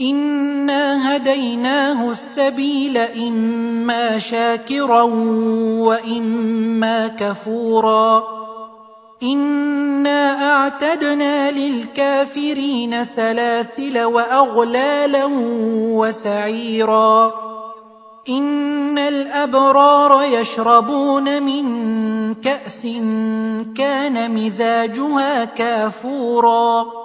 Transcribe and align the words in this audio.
انا 0.00 1.16
هديناه 1.16 2.10
السبيل 2.10 2.98
اما 2.98 4.18
شاكرا 4.18 5.02
واما 5.82 7.08
كفورا 7.08 8.24
انا 9.22 10.52
اعتدنا 10.52 11.50
للكافرين 11.50 13.04
سلاسل 13.04 14.04
واغلالا 14.04 15.28
وسعيرا 15.94 17.34
ان 18.28 18.98
الابرار 18.98 20.22
يشربون 20.24 21.42
من 21.42 21.64
كاس 22.34 22.82
كان 23.76 24.34
مزاجها 24.34 25.44
كافورا 25.44 27.04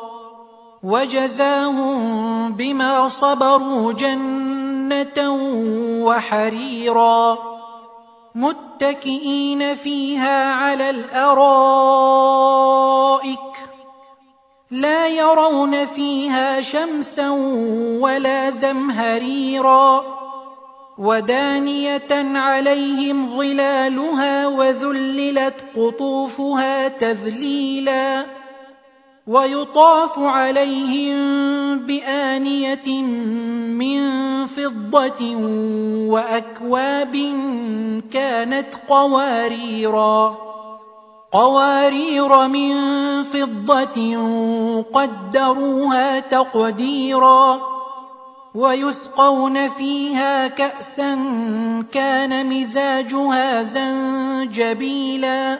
وجزاهم 0.83 2.51
بما 2.53 3.07
صبروا 3.07 3.93
جنة 3.93 5.31
وحريرا 6.05 7.37
متكئين 8.35 9.75
فيها 9.75 10.53
على 10.53 10.89
الأرائك 10.89 12.31
لا 14.71 15.07
يرون 15.07 15.85
فيها 15.85 16.61
شمسا 16.61 17.29
ولا 17.99 18.49
زمهريرا 18.49 20.03
ودانية 20.97 22.39
عليهم 22.39 23.37
ظلالها 23.37 24.47
وذللت 24.47 25.55
قطوفها 25.75 26.87
تذليلا 26.87 28.40
ويطاف 29.27 30.19
عليهم 30.19 31.15
بآنية 31.77 33.01
من 33.77 34.01
فضة 34.47 35.35
وأكواب 36.09 37.33
كانت 38.13 38.67
قواريرا. 38.89 40.37
قوارير 41.31 42.47
من 42.47 42.73
فضة 43.23 44.17
قدروها 44.93 46.19
تقديرا. 46.19 47.61
ويسقون 48.55 49.69
فيها 49.69 50.47
كأسا 50.47 51.15
كان 51.93 52.49
مزاجها 52.49 53.63
زنجبيلا. 53.63 55.59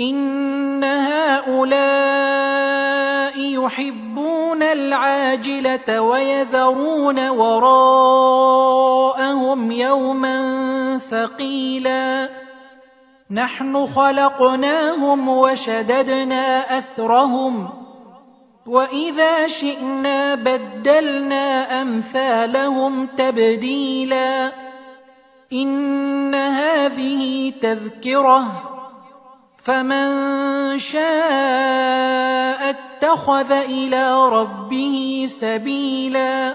إن 0.00 0.84
هؤلاء 0.84 1.60
يحبون 3.38 4.62
العاجلة 4.62 6.00
ويذرون 6.00 7.28
وراءهم 7.28 8.12
يوما 9.72 10.98
ثقيلا. 10.98 12.28
نحن 13.30 13.86
خلقناهم 13.86 15.28
وشددنا 15.28 16.78
أسرهم 16.78 17.68
وإذا 18.66 19.48
شئنا 19.48 20.34
بدلنا 20.34 21.82
أمثالهم 21.82 23.06
تبديلا. 23.06 24.52
إن 25.52 26.34
هذه 26.34 27.52
تذكرة 27.62 28.79
فمن 29.64 30.78
شاء 30.78 32.70
اتخذ 32.70 33.52
إلى 33.52 34.28
ربه 34.28 35.26
سبيلا 35.30 36.54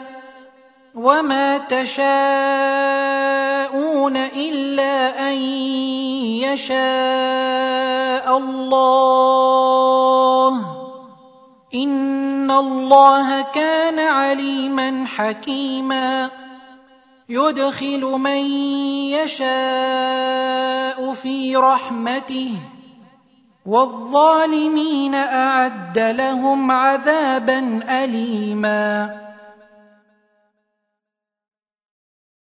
وما 0.96 1.57
تشاءون 1.57 2.07
الا 4.18 5.30
ان 5.31 5.38
يشاء 6.42 8.38
الله 8.38 10.50
ان 11.75 12.51
الله 12.51 13.42
كان 13.42 14.00
عليما 14.00 15.06
حكيما 15.08 16.30
يدخل 17.30 18.01
من 18.01 18.38
يشاء 19.12 21.13
في 21.13 21.56
رحمته 21.56 22.51
والظالمين 23.66 25.16
أعد 25.16 26.00
لهم 26.00 26.72
عذابا 26.72 27.60
اليما 27.90 29.25